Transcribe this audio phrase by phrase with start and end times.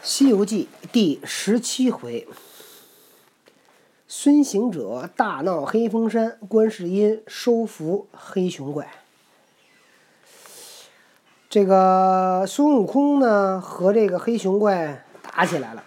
[0.02, 2.26] 《西游记》第十七回，
[4.08, 8.90] 孙行者大闹黑风山，观世音收服黑熊怪。
[11.50, 15.84] 这个孙悟空呢和这个黑熊怪打起来了，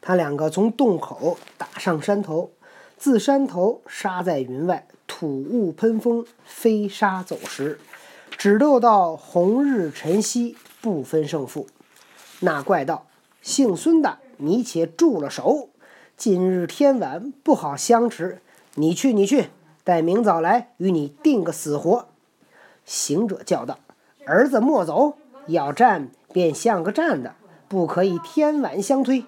[0.00, 2.52] 他两个从洞口打上山头，
[2.96, 7.78] 自山头杀在云外，吐雾喷风，飞沙走石，
[8.38, 11.66] 只斗到红日晨曦，不分胜负。
[12.44, 13.06] 那怪道
[13.40, 15.68] ：“姓孙的，你且住了手！
[16.16, 18.42] 今日天晚不好相持，
[18.74, 19.50] 你去，你去，
[19.84, 22.08] 待明早来与你定个死活。”
[22.84, 23.78] 行者叫道
[24.26, 27.36] ：“儿子莫走，要战便像个战的，
[27.68, 29.24] 不可以天晚相推。”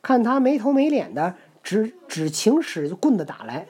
[0.00, 3.66] 看他没头没脸的，只只请使棍子打来。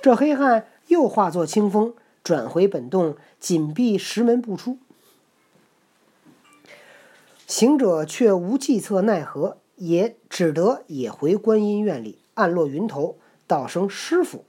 [0.00, 4.78] 这黑汉又化作清风，转回本洞，紧闭石门不出。
[7.48, 14.44] 行者却无计策奈何，也只得也回观音院里，暗落云头，道声师傅。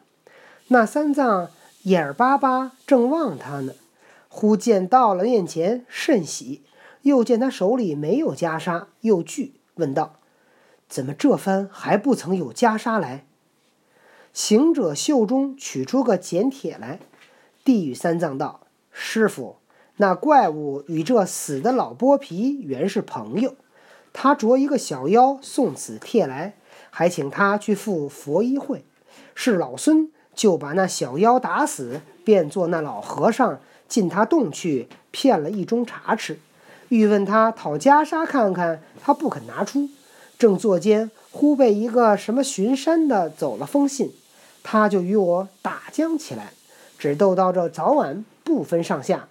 [0.68, 1.50] 那三藏
[1.84, 3.72] 眼儿巴巴正望他呢，
[4.28, 6.62] 忽见到了面前，甚喜，
[7.04, 10.20] 又见他手里没有袈裟，又惧，问道
[10.90, 13.26] ：“怎么这番还不曾有袈裟来？”
[14.34, 17.00] 行者袖中取出个简帖来，
[17.64, 19.56] 递与三藏道：“师傅。”
[20.02, 23.56] 那怪物与这死的老剥皮原是朋友，
[24.14, 26.54] 他着一个小妖送此帖来，
[26.90, 28.86] 还请他去赴佛衣会。
[29.36, 36.40] 是老孙就把那小妖打死，变作那老和尚进他洞去骗了一盅茶吃，
[36.88, 39.90] 欲问他讨袈裟看看，他不肯拿出。
[40.38, 44.14] 正坐间，忽被一个什么巡山的走了封信，
[44.64, 46.54] 他就与我打将起来，
[46.98, 49.28] 只斗到这早晚不分上下。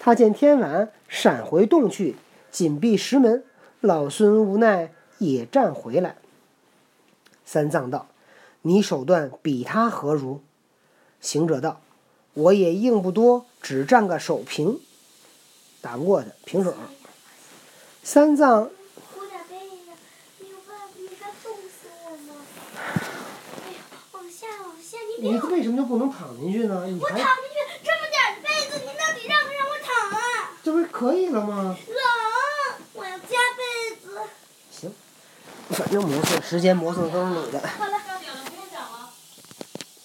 [0.00, 2.16] 他见天晚，闪回洞去，
[2.50, 3.44] 紧闭石门。
[3.80, 6.16] 老孙无奈也战回来。
[7.44, 8.08] 三藏道
[8.62, 10.40] ：“你手段比他何如？”
[11.20, 11.80] 行者道
[12.34, 14.80] ：“我也硬不多，只占个手平，
[15.80, 16.74] 打不过他，平手。”
[18.02, 18.70] 三藏，
[25.20, 26.86] 你为什么就不能躺进去呢？
[26.86, 27.20] 你还。
[30.64, 31.76] 这不是可以了吗？
[31.86, 31.96] 冷，
[32.94, 33.26] 我要加
[33.56, 34.20] 被子。
[34.72, 34.92] 行，
[35.70, 37.60] 反正磨蹭，时间磨蹭都是你的。
[37.68, 39.08] 好了，到点了，不用讲了。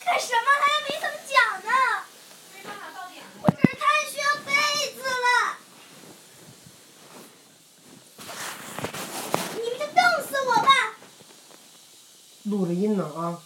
[0.06, 0.52] 干什么？
[0.62, 1.34] 还没怎么讲
[1.66, 1.72] 呢。
[3.42, 5.58] 我只是太需要被子了。
[9.56, 9.98] 你们就冻
[10.30, 10.70] 死我吧。
[12.44, 13.42] 录着音呢啊。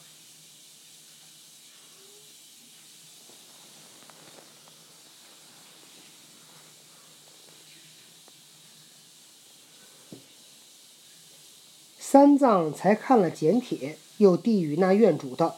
[12.10, 15.58] 三藏才看了简帖，又递与那院主道：“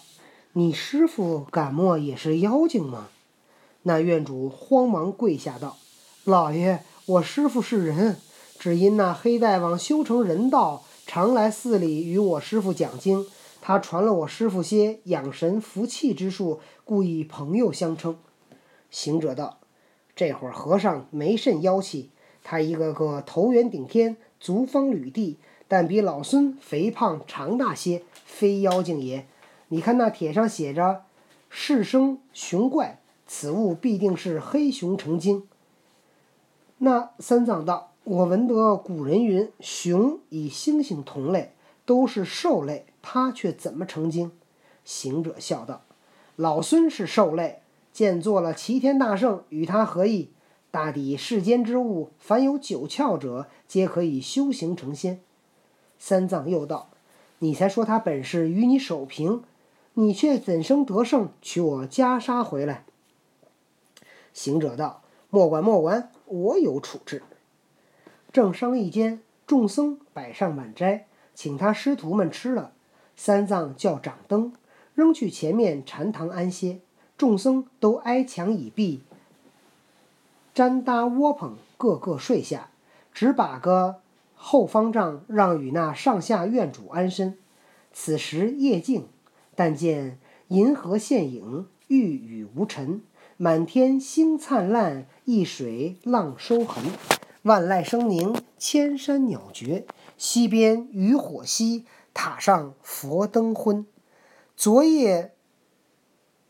[0.53, 3.09] 你师傅敢莫也是妖精吗？”
[3.85, 5.77] 那院主慌忙跪下道
[6.25, 8.17] ：“老爷，我师傅是人，
[8.57, 13.27] 只因那黑大王修成人道，常来寺里与我师傅讲经。
[13.61, 18.17] 他传了我师傅些养神服气之术，故以朋友相称。”
[18.89, 19.59] 行者道
[20.15, 22.09] ：“这会儿和尚没甚妖气，
[22.43, 25.37] 他一个个头圆顶天，足方履地。”
[25.69, 29.27] 但比老孙肥胖长大些，非妖精也。
[29.67, 31.03] 你看那帖上写着
[31.47, 35.47] “是生熊怪”，此物必定是黑熊成精。
[36.79, 41.53] 那三藏道：“我闻得古人云，熊与猩猩同类，
[41.85, 44.31] 都是兽类，它却怎么成精？”
[44.83, 45.83] 行者笑道
[46.35, 47.61] ：“老孙是兽类，
[47.93, 50.31] 见做了齐天大圣，与他何异？
[50.71, 55.21] 大抵世间之物，凡有九窍者，皆可以修行成仙。”
[55.99, 56.89] 三藏又道
[57.39, 59.43] ：“你才说他本事与你守平，
[59.93, 62.85] 你却怎生得胜取我袈裟回来？”
[64.33, 67.21] 行者道：“莫管莫管，我有处置。”
[68.31, 72.71] 正商议间，众僧摆上晚斋，请他师徒们吃了。
[73.15, 74.53] 三藏叫掌灯，
[74.95, 76.79] 扔去前面禅堂安歇。
[77.17, 79.01] 众僧都挨墙倚壁，
[80.55, 82.69] 毡搭窝棚，个个睡下，
[83.13, 83.97] 只把个。
[84.41, 87.37] 后方丈让与那上下院主安身。
[87.91, 89.09] 此时夜静，
[89.53, 93.01] 但见银河现影，玉宇无尘，
[93.35, 96.85] 满天星灿烂，一水浪收痕，
[97.41, 99.85] 万籁声宁，千山鸟绝。
[100.17, 103.85] 西边渔火稀，塔上佛灯昏。
[104.55, 105.33] 昨夜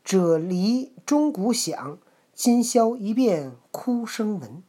[0.04, 1.98] 者离钟鼓响，
[2.32, 4.62] 今宵一遍哭声闻。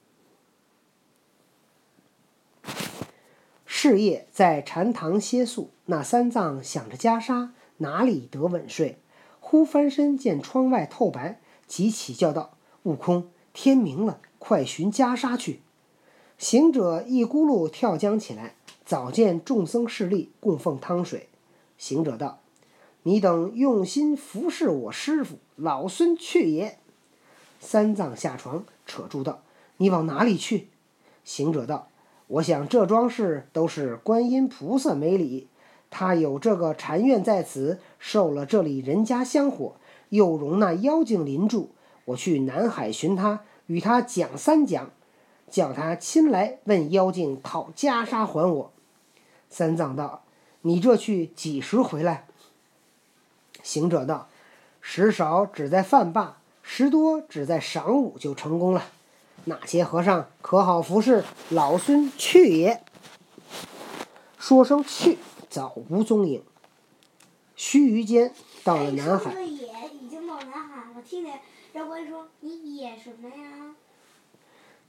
[3.83, 8.99] 是夜在禅堂歇宿，那三藏想着袈裟，哪里得稳睡？
[9.39, 12.51] 忽翻身见窗外透白，即起叫道
[12.85, 15.61] ：“悟空，天明了，快寻袈裟去！”
[16.37, 18.53] 行者一咕噜跳江起来，
[18.85, 21.27] 早见众僧势力供奉汤水。
[21.79, 22.39] 行者道
[23.01, 26.77] ：“你等用心服侍我师傅，老孙去也。”
[27.59, 29.41] 三藏下床，扯住道
[29.77, 30.67] ：“你往哪里去？”
[31.25, 31.87] 行者道
[32.31, 35.49] ：“我想这桩事都是观音菩萨没理，
[35.89, 39.75] 他有这个禅院在此，受了这里人家香火，
[40.07, 41.71] 又容那妖精临住。
[42.05, 44.91] 我去南海寻他，与他讲三讲，
[45.49, 48.71] 叫他亲来问妖精讨袈裟还我。”
[49.49, 50.23] 三藏道
[50.63, 52.27] ：“你这去几时回来？”
[53.61, 54.29] 行者道
[54.79, 58.83] ：“时少只在饭罢。”时多只在晌午就成功了，
[59.45, 61.23] 那些和尚可好服侍？
[61.49, 62.83] 老孙去也。
[64.37, 65.17] 说声去，
[65.49, 66.43] 早无踪影。
[67.55, 68.33] 须臾间
[68.63, 69.41] 到了南海。
[69.41, 71.39] 已经到南海了，听见
[71.73, 73.75] 妖怪说：“你野什么呀？”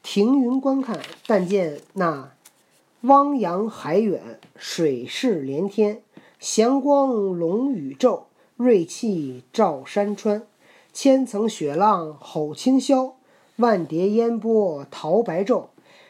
[0.03, 2.33] 停云观看，但见那
[3.03, 6.03] 汪洋海远，水势连天，
[6.41, 8.27] 祥光笼宇宙，
[8.57, 10.47] 瑞气照山川。
[10.93, 13.13] 千层雪浪吼清霄，
[13.63, 15.67] 万叠烟波淘白昼。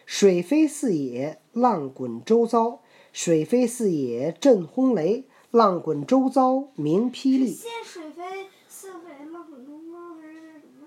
[0.06, 2.78] 水飞四野，浪滚周遭；
[3.12, 7.52] 水飞四野震轰雷，浪滚周遭鸣霹雳。
[7.52, 10.86] 先水飞四野，浪滚周遭还是什么？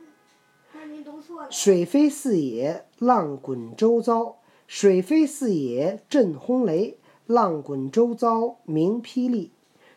[0.72, 1.48] 还是您读错了？
[1.52, 6.98] 水飞四野，浪滚周遭；水飞四野震轰雷，
[7.28, 9.52] 浪滚周遭鸣霹雳。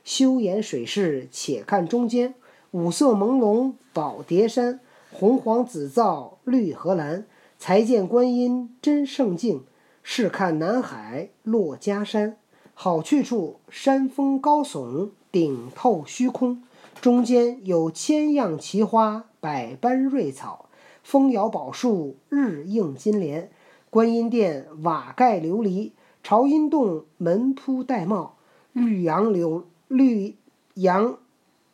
[0.04, 2.34] 休言水势，且看中间。
[2.72, 4.80] 五色朦胧宝叠山，
[5.12, 7.26] 红黄紫皂绿荷兰。
[7.60, 9.64] 才见观音真圣境，
[10.04, 12.36] 试看南海落家山。
[12.72, 16.62] 好去处，山峰高耸，顶透虚空。
[17.00, 20.66] 中间有千样奇花，百般瑞草。
[21.02, 23.50] 风摇宝树，日映金莲。
[23.90, 25.90] 观音殿瓦盖琉璃，
[26.22, 28.30] 朝音洞门铺玳瑁。
[28.72, 30.36] 绿杨柳，绿
[30.74, 31.18] 杨。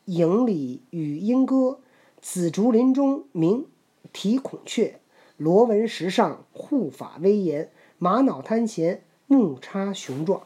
[0.07, 1.81] 影里语莺歌，
[2.27, 3.67] 紫竹林中鸣
[4.11, 4.99] 啼孔雀，
[5.37, 10.43] 罗纹石上护法威严，玛瑙滩前木叉雄壮。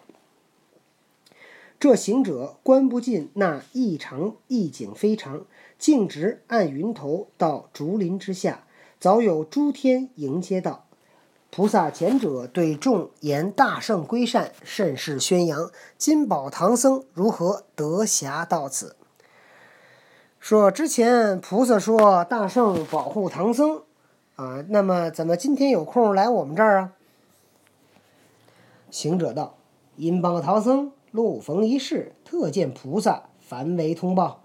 [1.79, 5.47] 这行者观不尽那异常异景非常，
[5.79, 8.65] 径直按云头到竹林之下，
[8.99, 10.85] 早有诸天迎接道。
[11.51, 15.71] 菩萨前者对众言大圣归善，甚是宣扬。
[15.97, 18.97] 金宝唐僧如何得暇到此？
[20.41, 23.83] 说之前菩萨说大圣保护唐僧，
[24.37, 26.93] 啊，那么怎么今天有空来我们这儿啊？
[28.91, 29.57] 行者道
[29.97, 34.41] ：“因帮唐僧路逢一事，特见菩萨凡为通报。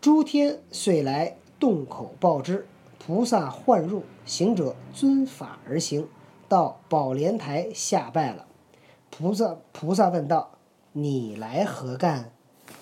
[0.00, 2.66] 诸天遂来洞口报之，
[2.98, 6.08] 菩萨唤入，行者遵法而行，
[6.48, 8.46] 到宝莲台下拜了。
[9.10, 10.52] 菩萨菩萨问道
[10.92, 12.30] ：“你来何干？”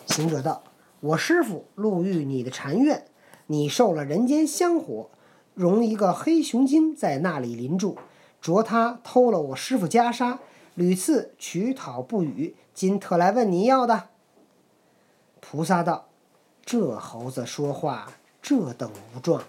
[0.07, 0.63] 行者道。
[1.03, 3.07] 我师傅路遇你的禅院，
[3.49, 5.11] 你受了人间香火，
[5.53, 7.99] 容一个黑熊精在那里临住，
[8.41, 10.39] 着他偷了我师傅袈裟，
[10.77, 14.11] 屡次取讨不语，今特来问你要的。
[15.41, 16.07] 菩萨道
[16.65, 19.43] ：“这猴子说话这等无状，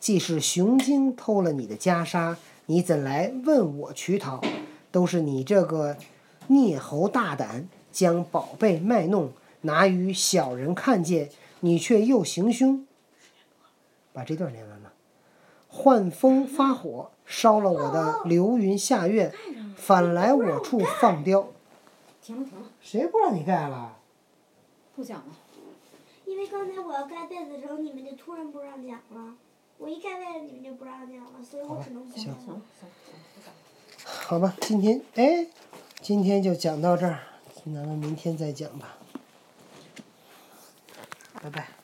[0.00, 4.42] 既是熊精偷了你的袈裟，你怎来问我取讨？
[4.90, 5.98] 都是你这个
[6.46, 9.30] 孽猴大胆，将宝贝卖弄。”
[9.62, 12.86] 拿与小人看见，你却又行凶。
[14.12, 14.92] 把这段念完吧。
[15.68, 19.32] 换风发火，烧了我的流云下院，
[19.76, 21.48] 反来我处放刁。
[22.22, 22.66] 停了停了。
[22.80, 23.96] 谁不让你盖了？
[24.94, 25.26] 不讲了。
[26.24, 29.34] 因为刚才我要盖被子的时候，你们就突然不让讲了。
[29.78, 32.62] 我一盖被子，你们就不让讲了，所以我只能行行行行，
[33.34, 33.52] 不讲了。
[34.04, 35.46] 好吧，今天哎，
[36.00, 37.20] 今天就讲到这儿，
[37.66, 38.96] 咱们明天再讲吧。
[41.46, 41.75] 拜拜。